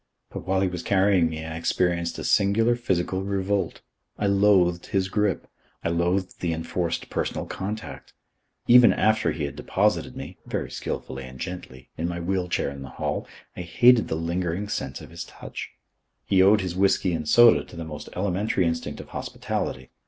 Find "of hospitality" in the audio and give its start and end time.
19.01-19.91